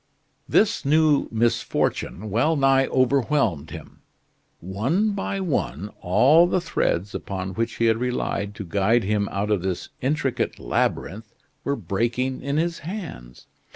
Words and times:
This 0.49 0.83
new 0.83 1.27
misfortune 1.29 2.31
well 2.31 2.55
nigh 2.55 2.87
overwhelmed 2.87 3.69
him. 3.69 4.01
One 4.59 5.11
by 5.11 5.39
one 5.39 5.91
all 6.01 6.47
the 6.47 6.59
threads 6.59 7.13
upon 7.13 7.53
which 7.53 7.75
he 7.75 7.85
had 7.85 7.97
relied 7.99 8.55
to 8.55 8.65
guide 8.65 9.03
him 9.03 9.29
out 9.31 9.51
of 9.51 9.61
this 9.61 9.89
intricate 10.01 10.57
labyrinth 10.57 11.35
were 11.63 11.75
breaking 11.75 12.41
in 12.41 12.57
his 12.57 12.79
hands. 12.79 13.45